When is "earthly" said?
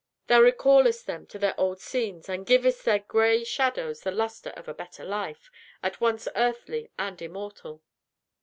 6.35-6.89